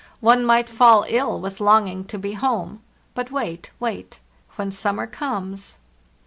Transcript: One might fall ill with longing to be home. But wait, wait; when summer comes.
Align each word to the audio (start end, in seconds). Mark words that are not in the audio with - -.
One 0.19 0.43
might 0.43 0.67
fall 0.67 1.05
ill 1.09 1.39
with 1.39 1.59
longing 1.59 2.05
to 2.05 2.17
be 2.17 2.33
home. 2.33 2.81
But 3.13 3.29
wait, 3.29 3.69
wait; 3.79 4.19
when 4.55 4.71
summer 4.71 5.05
comes. 5.05 5.77